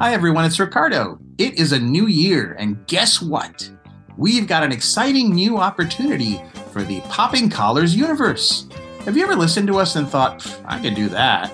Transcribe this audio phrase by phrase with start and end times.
[0.00, 1.18] Hi, everyone, it's Ricardo.
[1.38, 3.68] It is a new year, and guess what?
[4.16, 6.40] We've got an exciting new opportunity
[6.70, 8.68] for the Popping Collars universe.
[9.00, 11.52] Have you ever listened to us and thought, I could do that?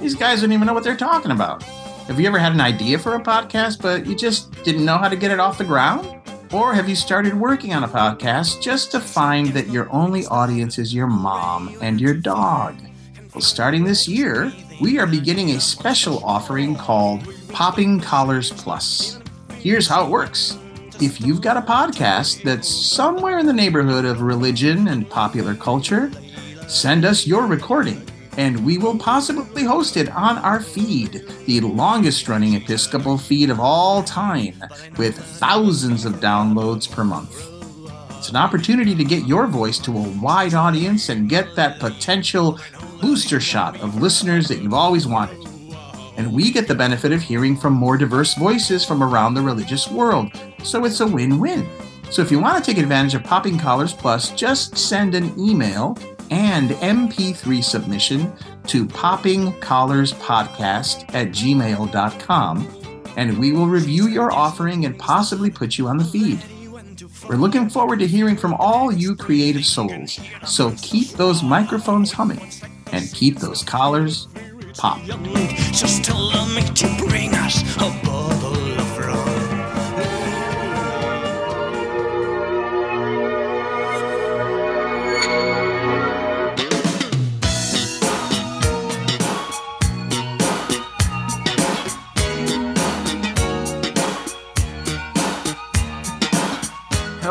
[0.00, 1.62] These guys don't even know what they're talking about.
[1.62, 5.08] Have you ever had an idea for a podcast, but you just didn't know how
[5.08, 6.20] to get it off the ground?
[6.52, 10.80] Or have you started working on a podcast just to find that your only audience
[10.80, 12.74] is your mom and your dog?
[13.32, 19.20] Well, starting this year, we are beginning a special offering called Popping Collars Plus.
[19.58, 20.58] Here's how it works.
[21.00, 26.10] If you've got a podcast that's somewhere in the neighborhood of religion and popular culture,
[26.66, 28.04] send us your recording
[28.36, 33.60] and we will possibly host it on our feed, the longest running Episcopal feed of
[33.60, 34.60] all time,
[34.96, 37.53] with thousands of downloads per month.
[38.24, 42.58] It's an opportunity to get your voice to a wide audience and get that potential
[42.98, 45.46] booster shot of listeners that you've always wanted
[46.16, 49.90] and we get the benefit of hearing from more diverse voices from around the religious
[49.90, 50.30] world.
[50.62, 51.68] So it's a win win.
[52.08, 55.98] So if you want to take advantage of Popping Collars Plus, just send an email
[56.30, 58.32] and MP3 submission
[58.68, 62.68] to poppingcollarspodcast at gmail.com,
[63.18, 66.42] and we will review your offering and possibly put you on the feed.
[67.28, 72.50] We're looking forward to hearing from all you creative souls, so keep those microphones humming
[72.92, 74.28] and keep those collars
[74.76, 75.00] pop.
[75.72, 77.62] Just tell them to bring us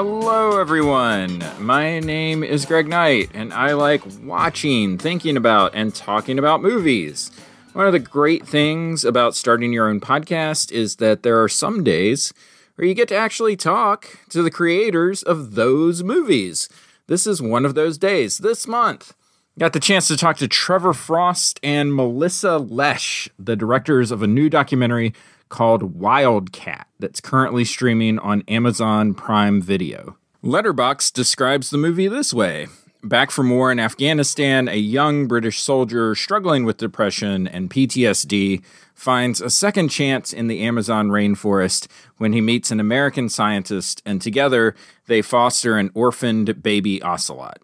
[0.06, 1.42] Hello, everyone.
[1.60, 7.32] My name is Greg Knight, and I like watching, thinking about, and talking about movies.
[7.72, 11.86] One of the great things about starting your own podcast is that there are some
[11.86, 12.34] days
[12.76, 16.68] where you get to actually talk to the creators of those movies.
[17.08, 19.14] This is one of those days this month.
[19.60, 24.28] Got the chance to talk to Trevor Frost and Melissa Lesh, the directors of a
[24.28, 25.14] new documentary
[25.50, 30.18] called Wildcat that's currently streaming on Amazon Prime Video.
[30.44, 32.66] Letterboxd describes the movie this way.
[33.04, 38.64] Back from war in Afghanistan, a young British soldier struggling with depression and PTSD
[38.96, 41.86] finds a second chance in the Amazon rainforest
[42.18, 44.74] when he meets an American scientist, and together
[45.06, 47.60] they foster an orphaned baby ocelot.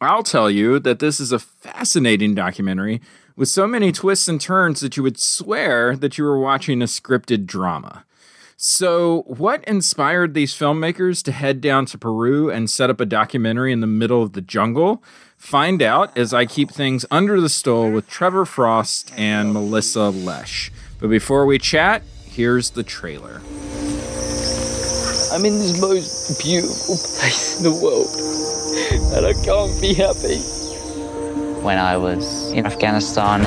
[0.00, 3.00] I'll tell you that this is a fascinating documentary
[3.34, 6.86] with so many twists and turns that you would swear that you were watching a
[6.86, 8.04] scripted drama.
[8.56, 13.72] So, what inspired these filmmakers to head down to Peru and set up a documentary
[13.72, 15.02] in the middle of the jungle?
[15.36, 20.72] Find out as I keep things under the stole with Trevor Frost and Melissa Lesh.
[20.98, 23.40] But before we chat, here's the trailer.
[25.30, 28.08] I'm in this most beautiful place in the world,
[29.14, 30.38] and I can't be happy.
[31.62, 33.42] When I was in Afghanistan,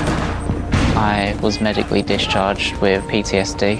[0.98, 3.78] I was medically discharged with PTSD.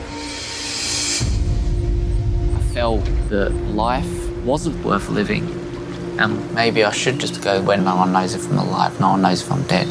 [2.56, 5.46] I felt that life wasn't worth living,
[6.20, 9.22] and maybe I should just go when no one knows if I'm alive, no one
[9.22, 9.88] knows if I'm dead.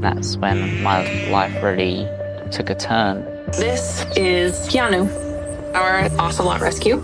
[0.00, 2.08] That's when my life really
[2.50, 3.22] took a turn.
[3.52, 5.06] This is Keanu,
[5.74, 7.02] our ocelot rescue.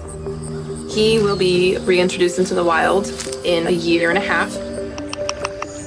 [0.88, 3.08] He will be reintroduced into the wild
[3.44, 4.56] in a year and a half.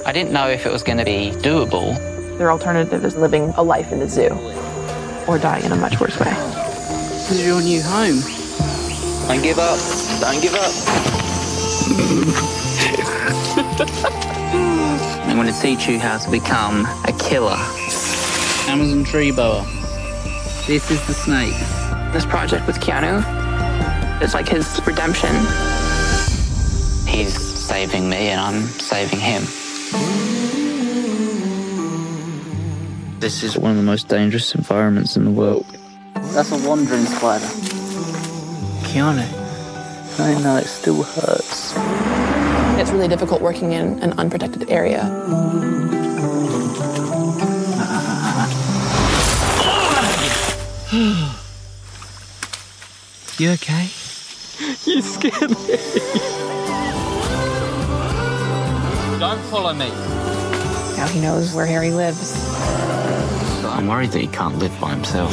[0.06, 1.98] I didn't know if it was going to be doable.
[2.38, 4.30] Their alternative is living a life in the zoo
[5.26, 6.30] or dying in a much worse way.
[6.30, 8.20] This is your new home.
[9.26, 9.80] Don't give up.
[10.20, 10.54] Don't give
[14.30, 14.36] up.
[15.30, 17.56] I'm going to teach you how to become a killer.
[18.68, 19.64] Amazon tree boa.
[20.66, 21.54] This is the snake.
[22.12, 23.24] This project with Keanu
[24.22, 25.34] it's like his redemption.
[27.06, 29.42] He's saving me and I'm saving him.
[33.18, 35.66] This is one of the most dangerous environments in the world.
[36.34, 37.46] That's a wandering spider.
[38.84, 39.26] Keanu,
[40.20, 42.29] I know it still hurts.
[42.80, 45.04] It's really difficult working in an unprotected area.
[53.36, 53.90] You okay?
[54.86, 55.76] You scared me.
[59.18, 59.90] Don't follow me.
[60.96, 62.32] Now he knows where Harry lives.
[63.62, 65.30] I'm worried that he can't live by himself.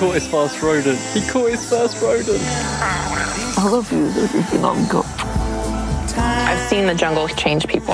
[0.00, 0.98] Caught his first rodent.
[1.12, 2.40] He caught his first rodent.
[2.40, 5.04] I love you, everything I've got.
[6.16, 7.92] I've seen the jungle change people.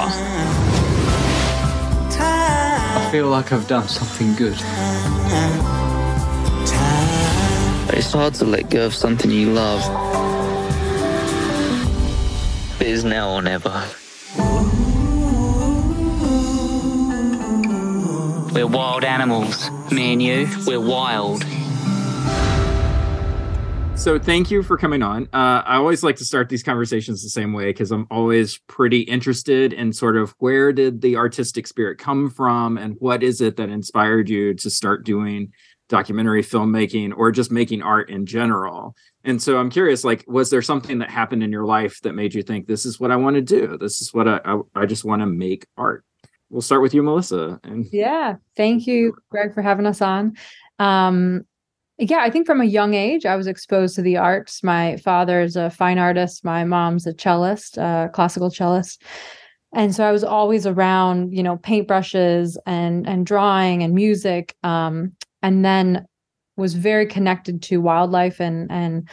[2.19, 4.56] I feel like I've done something good.
[7.93, 9.82] It's hard to let go of something you love.
[12.78, 13.84] But it's now or never.
[18.52, 19.70] We're wild animals.
[19.93, 21.44] Me and you, we're wild.
[23.97, 25.25] So thank you for coming on.
[25.33, 29.00] Uh, I always like to start these conversations the same way because I'm always pretty
[29.00, 33.56] interested in sort of where did the artistic spirit come from and what is it
[33.56, 35.53] that inspired you to start doing
[35.89, 38.94] documentary filmmaking or just making art in general.
[39.25, 42.35] And so I'm curious, like, was there something that happened in your life that made
[42.35, 43.79] you think this is what I want to do?
[43.79, 46.05] This is what I I, I just want to make art.
[46.50, 47.60] We'll start with you, Melissa.
[47.64, 48.37] And Yeah.
[48.56, 50.34] Thank you, Greg, for having us on.
[50.78, 51.44] Um,
[51.98, 54.62] yeah, I think from a young age, I was exposed to the arts.
[54.62, 56.44] My father is a fine artist.
[56.44, 59.02] My mom's a cellist, a classical cellist.
[59.75, 64.54] And so I was always around, you know, paintbrushes and and drawing and music.
[64.62, 65.12] Um,
[65.43, 66.06] and then
[66.56, 69.08] was very connected to wildlife and and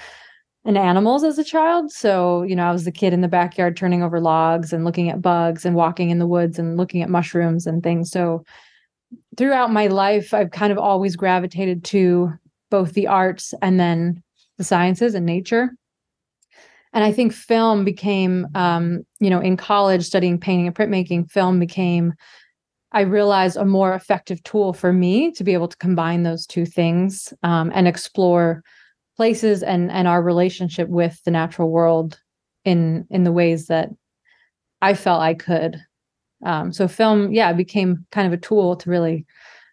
[0.65, 1.91] and animals as a child.
[1.91, 5.09] So, you know, I was the kid in the backyard turning over logs and looking
[5.09, 8.11] at bugs and walking in the woods and looking at mushrooms and things.
[8.11, 8.43] So
[9.37, 12.31] throughout my life, I've kind of always gravitated to
[12.71, 14.23] both the arts and then
[14.57, 15.71] the sciences and nature.
[16.93, 21.59] And I think film became, um, you know, in college studying painting and printmaking, film
[21.59, 22.13] became,
[22.91, 26.67] I realized, a more effective tool for me to be able to combine those two
[26.67, 28.63] things um, and explore
[29.15, 32.19] places and and our relationship with the natural world
[32.65, 33.89] in in the ways that
[34.81, 35.79] I felt I could.
[36.45, 39.25] Um, so film, yeah, became kind of a tool to really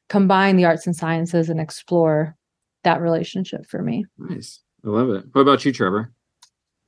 [0.08, 2.37] combine the arts and sciences and explore
[2.84, 4.06] that relationship for me.
[4.19, 4.60] nice.
[4.84, 5.25] I love it.
[5.32, 6.12] What about you, Trevor?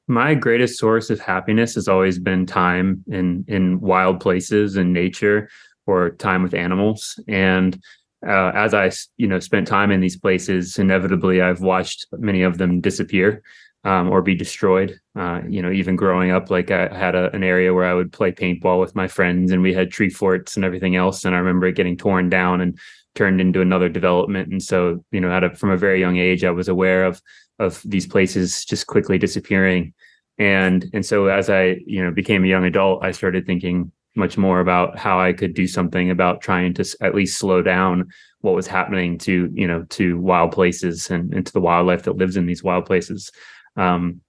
[0.09, 5.49] my greatest source of happiness has always been time in in wild places and nature
[5.87, 7.81] or time with animals and
[8.27, 12.59] uh, as I you know spent time in these places inevitably i've watched many of
[12.59, 13.43] them disappear
[13.85, 14.99] um, or be destroyed.
[15.17, 18.13] Uh, you know even growing up like i had a, an area where i would
[18.13, 21.39] play paintball with my friends and we had tree forts and everything else and i
[21.39, 22.79] remember it getting torn down and
[23.15, 24.51] turned into another development.
[24.51, 27.21] And so you know at a, from a very young age i was aware of
[27.59, 29.93] of these places just quickly disappearing.
[30.39, 34.37] And and so as i you know became a young adult i started thinking much
[34.37, 38.09] more about how i could do something about trying to at least slow down
[38.43, 42.17] what was happening to you know to wild places and, and to the wildlife that
[42.17, 43.33] lives in these wild places.
[43.77, 44.21] Um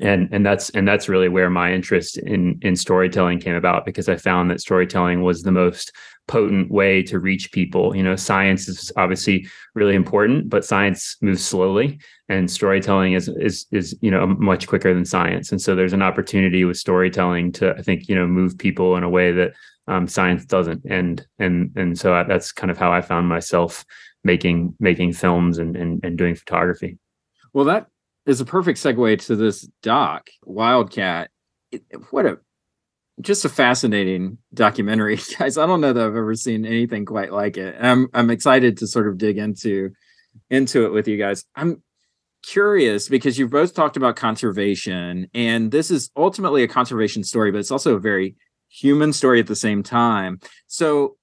[0.00, 4.08] and and that's and that's really where my interest in in storytelling came about because
[4.08, 5.92] i found that storytelling was the most
[6.28, 7.96] potent way to reach people.
[7.96, 11.98] You know science is obviously really important but science moves slowly
[12.28, 15.50] and storytelling is is is you know much quicker than science.
[15.50, 19.02] And so there's an opportunity with storytelling to i think you know move people in
[19.02, 19.54] a way that
[19.88, 20.84] um, science doesn't.
[20.88, 23.84] And and and so I, that's kind of how i found myself
[24.22, 26.98] making making films and and, and doing photography.
[27.54, 27.86] Well, that
[28.28, 31.30] is a perfect segue to this doc, Wildcat.
[31.72, 32.38] It, what a
[33.20, 35.58] just a fascinating documentary, guys.
[35.58, 37.74] I don't know that I've ever seen anything quite like it.
[37.76, 39.90] And I'm I'm excited to sort of dig into
[40.50, 41.44] into it with you guys.
[41.56, 41.82] I'm
[42.42, 47.58] curious because you've both talked about conservation, and this is ultimately a conservation story, but
[47.58, 48.36] it's also a very
[48.68, 50.38] human story at the same time.
[50.66, 51.16] So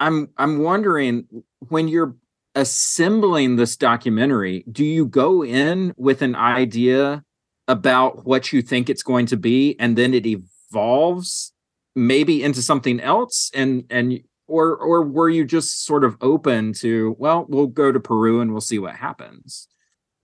[0.00, 1.26] I'm I'm wondering
[1.68, 2.16] when you're
[2.58, 7.22] assembling this documentary, do you go in with an idea
[7.68, 11.52] about what you think it's going to be and then it evolves
[11.94, 17.14] maybe into something else and and or or were you just sort of open to
[17.18, 19.68] well we'll go to Peru and we'll see what happens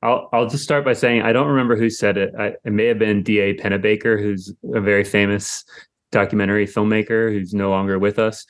[0.02, 2.34] I'll I'll just start by saying I don't remember who said it.
[2.38, 3.54] I, it may have been D.A.
[3.54, 5.64] Pennebaker, who's a very famous
[6.12, 8.44] documentary filmmaker who's no longer with us.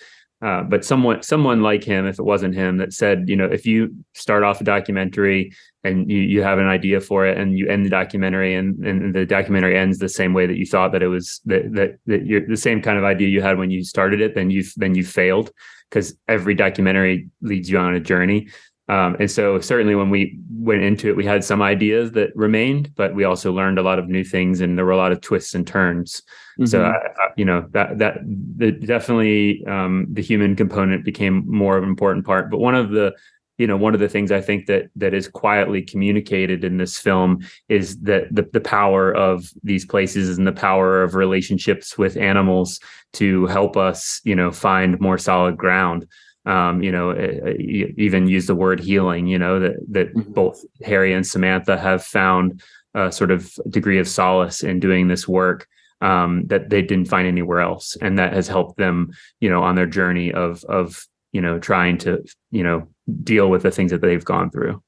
[0.44, 3.64] Uh, but someone someone like him, if it wasn't him, that said, you know, if
[3.64, 5.50] you start off a documentary
[5.84, 9.14] and you you have an idea for it and you end the documentary and, and
[9.14, 12.26] the documentary ends the same way that you thought that it was that that, that
[12.26, 14.94] you're the same kind of idea you had when you started it, then you've then
[14.94, 15.50] you failed
[15.88, 18.48] because every documentary leads you on a journey.
[18.88, 22.94] Um, and so certainly when we went into it, we had some ideas that remained,
[22.96, 25.20] but we also learned a lot of new things and there were a lot of
[25.22, 26.22] twists and turns.
[26.66, 26.92] So, Mhm.
[26.92, 28.18] I, I, you know, that, that
[28.56, 32.50] the, definitely um, the human component became more of an important part.
[32.50, 33.14] But one of the,
[33.56, 36.98] you know, one of the things I think that that is quietly communicated in this
[36.98, 37.38] film
[37.68, 42.80] is that the, the power of these places and the power of relationships with animals
[43.14, 46.06] to help us, you know, find more solid ground
[46.46, 47.16] um, you know,
[47.58, 50.32] even use the word healing, you know, that, that mm-hmm.
[50.32, 52.62] both Harry and Samantha have found
[52.94, 55.66] a sort of degree of solace in doing this work
[56.00, 57.96] um, that they didn't find anywhere else.
[58.02, 59.10] And that has helped them,
[59.40, 62.86] you know, on their journey of, of, you know, trying to, you know,
[63.22, 64.82] deal with the things that they've gone through.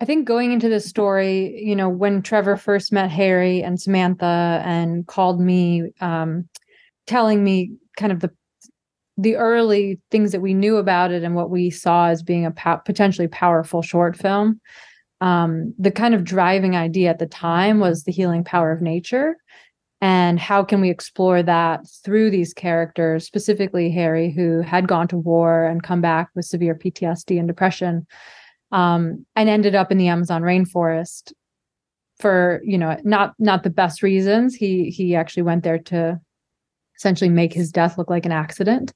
[0.00, 4.60] I think going into this story, you know, when Trevor first met Harry and Samantha
[4.64, 6.48] and called me, um,
[7.06, 8.30] telling me kind of the
[9.16, 12.50] the early things that we knew about it and what we saw as being a
[12.50, 14.60] po- potentially powerful short film
[15.20, 19.36] um, the kind of driving idea at the time was the healing power of nature
[20.02, 25.16] and how can we explore that through these characters specifically harry who had gone to
[25.16, 28.06] war and come back with severe ptsd and depression
[28.72, 31.32] um, and ended up in the amazon rainforest
[32.18, 34.54] for you know not not the best reasons.
[34.54, 36.20] He he actually went there to
[36.98, 38.92] essentially make his death look like an accident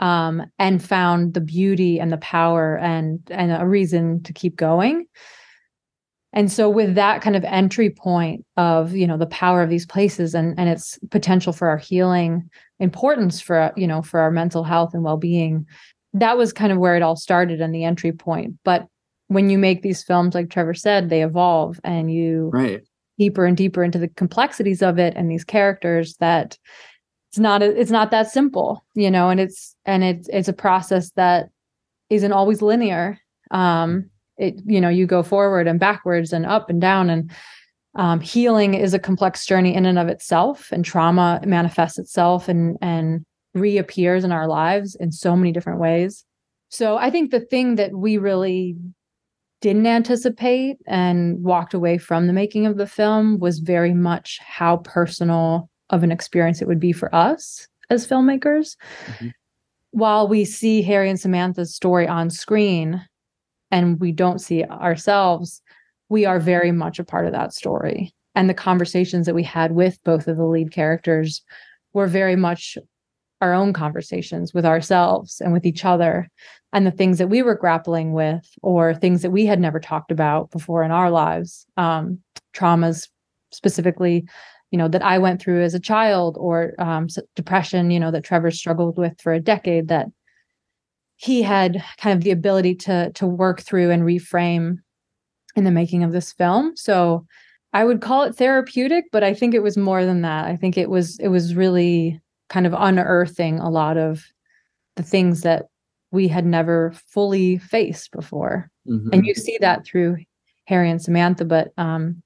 [0.00, 5.06] um, and found the beauty and the power and and a reason to keep going.
[6.34, 9.86] And so with that kind of entry point of you know the power of these
[9.86, 12.48] places and and its potential for our healing
[12.80, 15.66] importance for you know for our mental health and well-being
[16.14, 18.54] that was kind of where it all started and the entry point.
[18.64, 18.86] But
[19.28, 22.82] when you make these films like trevor said they evolve and you right.
[23.18, 26.58] deeper and deeper into the complexities of it and these characters that
[27.32, 30.52] it's not a, it's not that simple you know and it's and it's it's a
[30.52, 31.48] process that
[32.10, 33.18] isn't always linear.
[33.50, 37.30] Um it you know you go forward and backwards and up and down and
[37.94, 42.76] um, healing is a complex journey in and of itself and trauma manifests itself and
[42.82, 43.24] and
[43.54, 46.26] reappears in our lives in so many different ways.
[46.68, 48.76] So i think the thing that we really
[49.62, 54.78] didn't anticipate and walked away from the making of the film was very much how
[54.78, 58.76] personal of an experience it would be for us as filmmakers.
[59.06, 59.28] Mm-hmm.
[59.92, 63.04] While we see Harry and Samantha's story on screen
[63.70, 65.60] and we don't see ourselves,
[66.08, 68.14] we are very much a part of that story.
[68.34, 71.42] And the conversations that we had with both of the lead characters
[71.92, 72.78] were very much
[73.42, 76.30] our own conversations with ourselves and with each other
[76.72, 80.12] and the things that we were grappling with or things that we had never talked
[80.12, 82.18] about before in our lives um,
[82.54, 83.08] traumas
[83.50, 84.24] specifically
[84.72, 88.24] you know that i went through as a child or um, depression you know that
[88.24, 90.06] trevor struggled with for a decade that
[91.22, 94.78] he had kind of the ability to to work through and reframe
[95.54, 96.76] in the making of this film.
[96.76, 97.24] So
[97.72, 100.46] i would call it therapeutic but i think it was more than that.
[100.46, 104.24] I think it was it was really kind of unearthing a lot of
[104.96, 105.66] the things that
[106.10, 108.68] we had never fully faced before.
[108.86, 109.10] Mm-hmm.
[109.12, 110.16] and you see that through
[110.66, 112.20] harry and samantha but um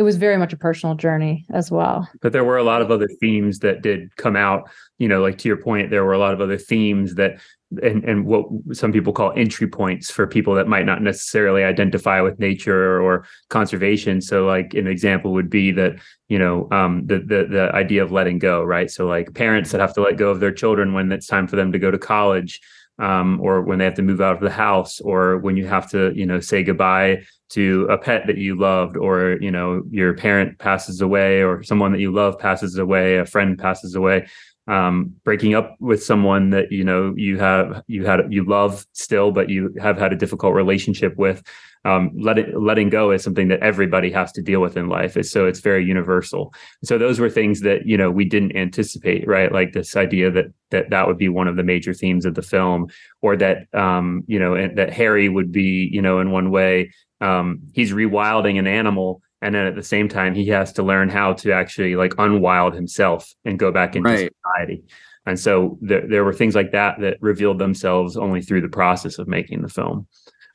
[0.00, 2.08] it was very much a personal journey as well.
[2.22, 4.70] But there were a lot of other themes that did come out.
[4.96, 7.38] You know, like to your point, there were a lot of other themes that
[7.82, 12.22] and and what some people call entry points for people that might not necessarily identify
[12.22, 14.22] with nature or conservation.
[14.22, 15.96] So, like an example would be that
[16.28, 18.90] you know um, the the the idea of letting go, right?
[18.90, 21.56] So, like parents that have to let go of their children when it's time for
[21.56, 22.58] them to go to college
[23.00, 25.90] um, or when they have to move out of the house, or when you have
[25.90, 30.14] to, you know, say goodbye to a pet that you loved, or you know, your
[30.14, 34.26] parent passes away, or someone that you love passes away, a friend passes away.
[34.66, 39.32] Um, breaking up with someone that you know you have you had you love still,
[39.32, 41.42] but you have had a difficult relationship with
[41.84, 45.16] um, letting letting go is something that everybody has to deal with in life.
[45.24, 46.52] So it's very universal.
[46.84, 49.50] So those were things that you know we didn't anticipate, right?
[49.50, 52.42] Like this idea that that that would be one of the major themes of the
[52.42, 52.88] film,
[53.22, 57.60] or that um, you know that Harry would be you know in one way um,
[57.72, 59.22] he's rewilding an animal.
[59.42, 62.74] And then at the same time, he has to learn how to actually like unwild
[62.74, 64.32] himself and go back into right.
[64.44, 64.82] society.
[65.26, 69.18] And so there, there were things like that that revealed themselves only through the process
[69.18, 70.06] of making the film.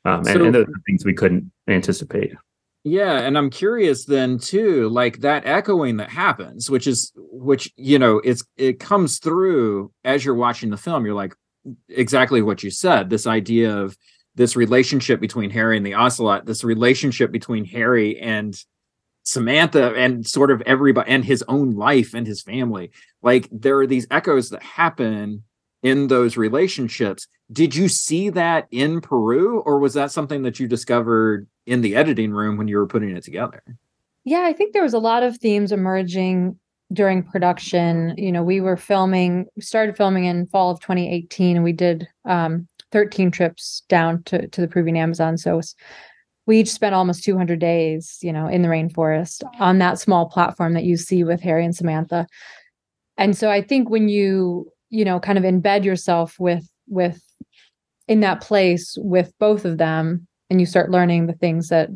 [0.04, 2.32] Um, and, so, and those are things we couldn't anticipate.
[2.84, 7.98] Yeah, and I'm curious then too, like that echoing that happens, which is which you
[7.98, 11.04] know, it's it comes through as you're watching the film.
[11.04, 11.34] You're like
[11.88, 13.10] exactly what you said.
[13.10, 13.96] This idea of
[14.36, 18.56] this relationship between Harry and the ocelot, this relationship between Harry and
[19.26, 22.92] Samantha and sort of everybody and his own life and his family.
[23.22, 25.42] Like there are these echoes that happen
[25.82, 27.26] in those relationships.
[27.50, 31.96] Did you see that in Peru, or was that something that you discovered in the
[31.96, 33.62] editing room when you were putting it together?
[34.24, 36.58] Yeah, I think there was a lot of themes emerging
[36.92, 38.14] during production.
[38.16, 42.66] You know, we were filming, started filming in fall of 2018, and we did um,
[42.92, 45.36] 13 trips down to, to the Peruvian Amazon.
[45.36, 45.60] So
[46.46, 50.74] we each spent almost 200 days, you know, in the rainforest on that small platform
[50.74, 52.26] that you see with Harry and Samantha.
[53.18, 57.22] And so I think when you you know kind of embed yourself with with
[58.08, 61.88] in that place with both of them and you start learning the things that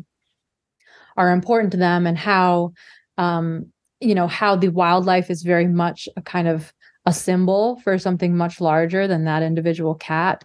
[1.17, 2.73] are important to them and how
[3.17, 3.65] um,
[3.99, 6.73] you know how the wildlife is very much a kind of
[7.05, 10.43] a symbol for something much larger than that individual cat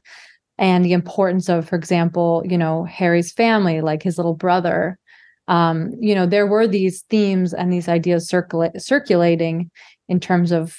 [0.59, 4.99] and the importance of for example you know harry's family like his little brother.
[5.49, 9.71] Um, you know there were these themes and these ideas circulate circulating
[10.09, 10.77] in terms of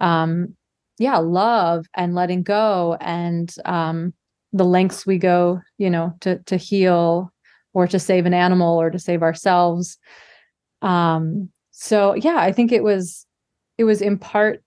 [0.00, 0.56] um,
[0.98, 4.12] yeah love and letting go and um,
[4.52, 7.32] the lengths we go you know to to heal
[7.74, 9.98] or to save an animal or to save ourselves.
[10.82, 13.24] Um so yeah i think it was
[13.78, 14.64] it was in part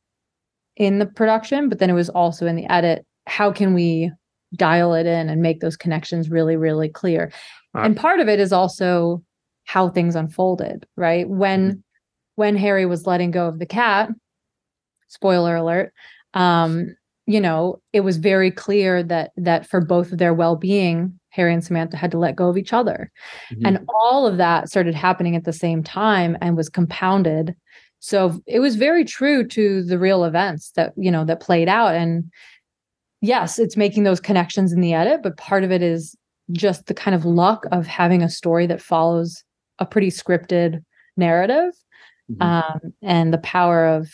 [0.78, 3.06] in the production but then it was also in the edit.
[3.28, 4.12] How can we
[4.56, 7.32] dial it in and make those connections really really clear
[7.74, 7.86] right.
[7.86, 9.24] and part of it is also
[9.66, 11.80] how things unfolded right when mm-hmm.
[12.36, 14.10] when harry was letting go of the cat
[15.08, 15.94] spoiler alert
[16.34, 16.96] um
[17.28, 21.64] you know it was very clear that that for both of their well-being harry and
[21.64, 23.12] samantha had to let go of each other
[23.52, 23.66] mm-hmm.
[23.66, 27.56] and all of that started happening at the same time and was compounded
[28.00, 31.96] so it was very true to the real events that you know that played out
[31.96, 32.30] and
[33.22, 36.16] yes it's making those connections in the edit but part of it is
[36.52, 39.44] just the kind of luck of having a story that follows
[39.80, 40.84] a pretty scripted
[41.18, 41.74] narrative
[42.32, 42.42] mm-hmm.
[42.42, 44.12] um, and the power of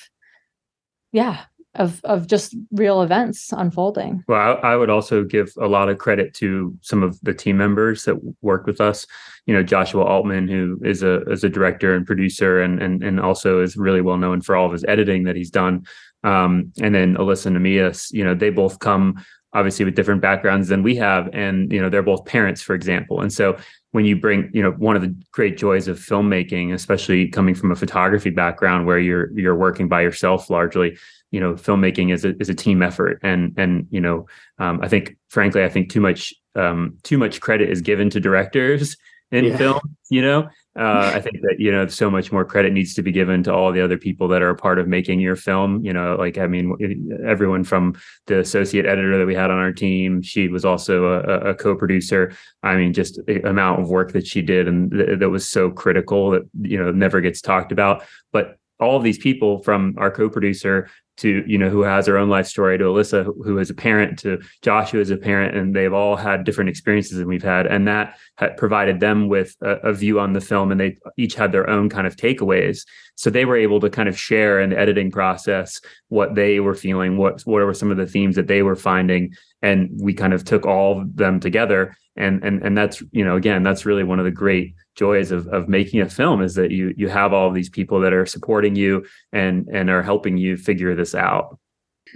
[1.12, 1.46] yeah
[1.78, 4.24] of of just real events unfolding.
[4.28, 7.58] Well, I, I, would also give a lot of credit to some of the team
[7.58, 9.06] members that worked with us.
[9.46, 13.20] You know, Joshua Altman, who is a is a director and producer, and and and
[13.20, 15.86] also is really well known for all of his editing that he's done.
[16.24, 20.84] Um, and then Alyssa Namias, you know, they both come obviously with different backgrounds than
[20.84, 23.22] we have, and you know, they're both parents, for example.
[23.22, 23.58] And so
[23.92, 27.72] when you bring, you know, one of the great joys of filmmaking, especially coming from
[27.72, 30.98] a photography background where you're you're working by yourself largely
[31.32, 34.26] you know filmmaking is a is a team effort and and you know
[34.60, 38.20] um, I think frankly I think too much um, too much credit is given to
[38.20, 38.98] directors
[39.32, 39.58] in yeah.
[39.58, 39.80] film
[40.10, 40.50] you know?
[40.80, 43.54] Uh, I think that you know so much more credit needs to be given to
[43.54, 46.16] all the other people that are a part of making your film you know?
[46.18, 47.96] Like I mean everyone from
[48.28, 52.34] the associate editor that we had on our team she was also a, a co-producer.
[52.64, 55.72] I mean just the amount of work that she did and th- that was so
[55.72, 58.04] critical that you know never gets talked about.
[58.32, 62.30] But all of these people from our co-producer to you know who has their own
[62.30, 65.76] life story to alyssa who is a parent to josh who is a parent and
[65.76, 67.68] they've all had different experiences than we've had.
[67.68, 71.36] And that had provided them with a, a, view on the film and they each
[71.36, 72.86] had their own kind of takeaways.
[73.16, 76.76] So they were able to kind of share in the editing process what they were
[76.76, 80.34] feeling what what were some of the themes that they were finding and we kind
[80.34, 84.04] of took all of them together and and and that's you know again that's really
[84.04, 87.34] one of the great joys of of making a film is that you you have
[87.34, 91.16] all of these people that are supporting you and and are helping you figure this
[91.16, 91.58] out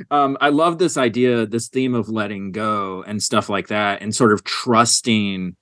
[0.09, 4.15] um, I love this idea, this theme of letting go and stuff like that, and
[4.15, 5.55] sort of trusting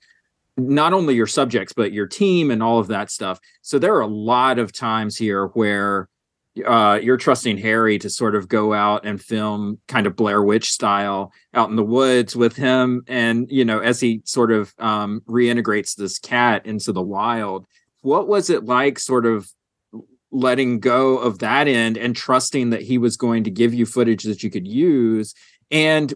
[0.56, 3.40] not only your subjects but your team and all of that stuff.
[3.62, 6.08] So there are a lot of times here where
[6.66, 10.70] uh, you're trusting Harry to sort of go out and film kind of Blair Witch
[10.70, 13.02] style out in the woods with him.
[13.06, 17.66] And, you know, as he sort of um, reintegrates this cat into the wild,
[18.00, 19.48] what was it like sort of
[20.32, 24.24] letting go of that end and trusting that he was going to give you footage
[24.24, 25.34] that you could use?
[25.70, 26.12] And,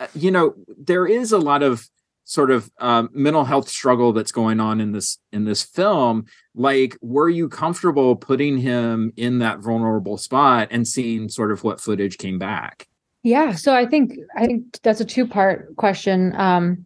[0.00, 1.86] uh, you know, there is a lot of
[2.26, 6.98] sort of um, mental health struggle that's going on in this in this film like
[7.00, 12.18] were you comfortable putting him in that vulnerable spot and seeing sort of what footage
[12.18, 12.88] came back?
[13.22, 16.34] Yeah so i think i think that's a two part question.
[16.36, 16.84] Um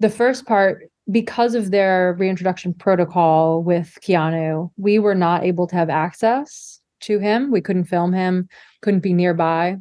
[0.00, 5.76] the first part because of their reintroduction protocol with keanu we were not able to
[5.76, 7.52] have access to him.
[7.52, 8.48] We couldn't film him
[8.80, 9.76] couldn't be nearby.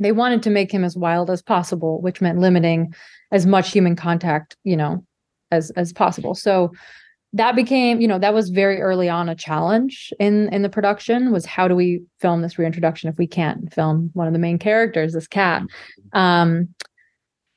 [0.00, 2.92] They wanted to make him as wild as possible which meant limiting
[3.32, 5.04] as much human contact you know
[5.50, 6.34] as as possible.
[6.34, 6.72] So
[7.32, 11.32] that became you know that was very early on a challenge in in the production
[11.32, 14.58] was how do we film this reintroduction if we can't film one of the main
[14.58, 15.62] characters this cat?
[16.12, 16.68] Um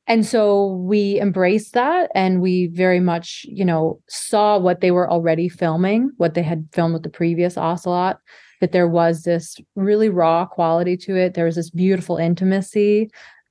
[0.07, 5.09] and so we embraced that and we very much you know saw what they were
[5.09, 8.19] already filming what they had filmed with the previous ocelot
[8.59, 11.33] that there was this really raw quality to it.
[11.33, 13.09] There was this beautiful intimacy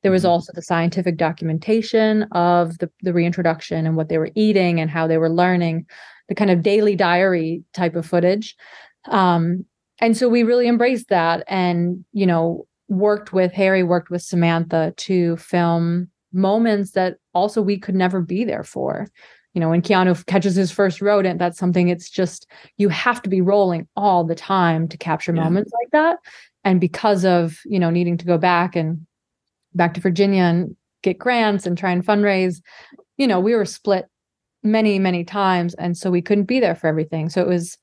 [0.09, 0.31] there was mm-hmm.
[0.31, 5.07] also the scientific documentation of the, the reintroduction and what they were eating and how
[5.07, 5.85] they were learning,
[6.31, 8.57] the kind of daily diary type of footage.
[9.09, 9.67] Um,
[9.99, 14.95] and so we really embraced that and, you know, worked with Harry, worked with Samantha
[14.97, 19.09] to film moments that also we could never be there for.
[19.53, 23.29] You know, when Keanu catches his first rodent, that's something it's just you have to
[23.29, 25.43] be rolling all the time to capture yeah.
[25.43, 26.17] moments like that.
[26.65, 29.07] And because of, you know, needing to go back and
[29.75, 32.61] back to Virginia and get grants and try and fundraise,
[33.17, 34.07] you know, we were split
[34.63, 35.75] many, many times.
[35.75, 37.29] And so we couldn't be there for everything.
[37.29, 37.79] So it was,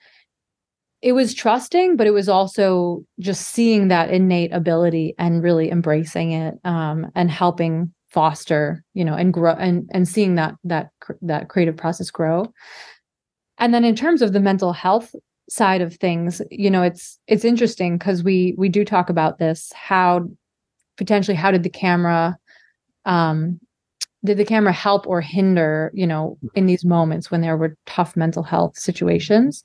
[1.01, 6.31] it was trusting, but it was also just seeing that innate ability and really embracing
[6.31, 10.89] it um, and helping foster, you know, and grow and and seeing that that
[11.21, 12.51] that creative process grow.
[13.57, 15.13] And then in terms of the mental health
[15.49, 19.71] side of things, you know, it's it's interesting because we we do talk about this.
[19.75, 20.27] How
[20.97, 22.37] potentially how did the camera
[23.05, 23.59] um
[24.23, 28.15] did the camera help or hinder you know in these moments when there were tough
[28.15, 29.63] mental health situations?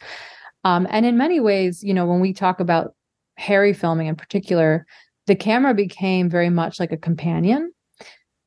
[0.65, 2.95] Um, and in many ways you know when we talk about
[3.37, 4.85] harry filming in particular
[5.27, 7.73] the camera became very much like a companion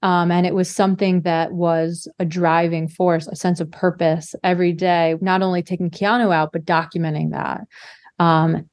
[0.04, 4.74] um, and it was something that was a driving force a sense of purpose every
[4.74, 7.62] day not only taking keanu out but documenting that.
[8.20, 8.70] Um,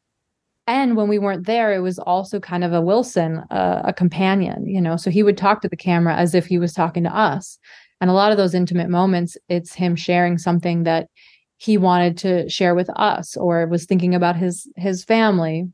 [0.73, 4.67] and when we weren't there it was also kind of a wilson uh, a companion
[4.67, 4.97] you know?
[4.97, 7.59] So he would talk to the camera as if he was talking to us.
[8.01, 11.09] And a lot of those intimate moments it's him sharing something that
[11.57, 15.69] he wanted to share with us or was thinking about his his family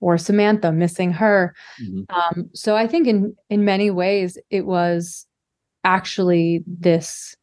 [0.00, 1.54] or samantha missing her.
[1.82, 2.14] Mm-hmm.
[2.14, 5.26] um, so i think in in many ways it was
[5.84, 7.34] actually this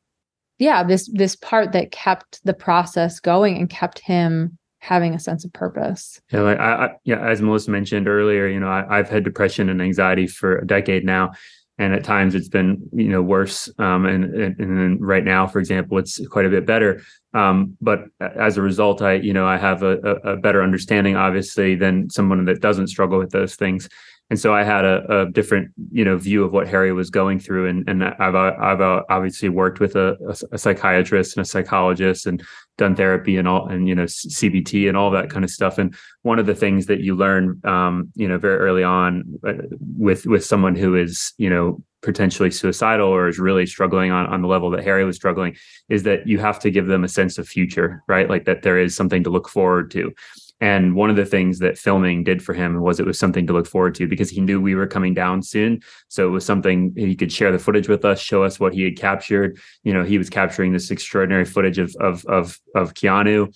[0.59, 5.45] yeah this this part that kept the process going and kept him having a sense
[5.45, 6.19] of purpose.
[6.31, 9.69] Yeah, like I, I yeah, as Melissa mentioned earlier, you know, I, have had depression
[9.69, 11.31] and anxiety for a decade now,
[11.77, 13.69] and at times it's been you know worse.
[13.77, 17.01] Um, and, and and right now, for example, it's quite a bit better.
[17.33, 21.75] Um, but as a result, I you know I have a, a better understanding, obviously,
[21.75, 23.89] than someone that doesn't struggle with those things
[24.29, 27.39] and so I had a, a, different, you know, view of what Harry was going
[27.39, 30.17] through, and and I've I've obviously worked with a,
[30.51, 32.43] a, psychiatrist and a psychologist, and
[32.77, 35.79] done therapy and all, and you know, CBT and all that kind of stuff.
[35.79, 39.53] And one of the things that you learn, um, you know, very early on uh,
[39.97, 44.43] with with someone who is, you know, potentially suicidal or is really struggling on on
[44.43, 45.55] the level that Harry was struggling,
[45.89, 48.29] is that you have to give them a sense of future, right?
[48.29, 50.13] Like that there is something to look forward to.
[50.61, 53.53] And one of the things that filming did for him was it was something to
[53.53, 55.81] look forward to because he knew we were coming down soon.
[56.09, 58.83] So it was something he could share the footage with us, show us what he
[58.83, 59.57] had captured.
[59.83, 63.55] You know, he was capturing this extraordinary footage of of of of Keanu.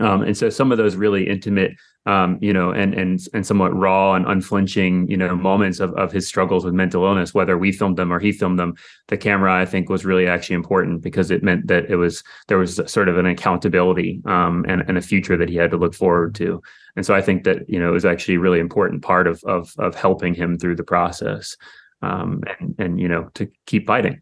[0.00, 1.72] Um, and so some of those really intimate
[2.06, 6.12] um, you know, and and and somewhat raw and unflinching, you know, moments of of
[6.12, 8.74] his struggles with mental illness, whether we filmed them or he filmed them.
[9.08, 12.58] The camera, I think, was really actually important because it meant that it was there
[12.58, 15.94] was sort of an accountability um, and and a future that he had to look
[15.94, 16.62] forward to.
[16.96, 19.42] And so I think that you know it was actually a really important part of
[19.44, 21.56] of of helping him through the process,
[22.02, 24.20] um, and and you know to keep fighting.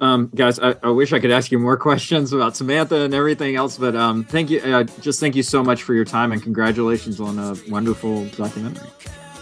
[0.00, 3.56] Um, guys, I, I, wish I could ask you more questions about Samantha and everything
[3.56, 4.60] else, but um, thank you.
[4.60, 8.88] Uh, just thank you so much for your time and congratulations on a wonderful documentary.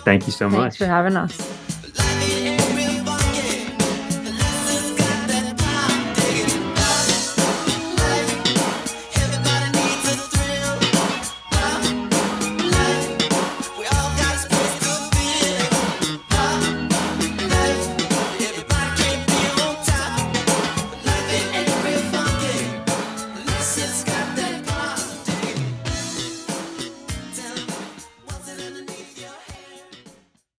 [0.04, 0.60] Thank you so Thanks much.
[0.62, 1.63] Thanks for having us.